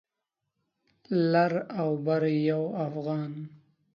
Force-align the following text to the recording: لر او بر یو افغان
لر 1.31 1.53
او 1.79 1.89
بر 2.05 2.23
یو 2.49 2.63
افغان 2.87 3.31